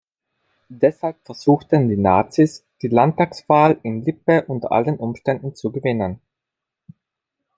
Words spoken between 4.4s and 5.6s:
unter allen Umständen